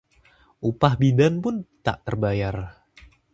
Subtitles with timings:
[0.69, 1.55] Upah bidan pun
[1.85, 2.55] tak terbayar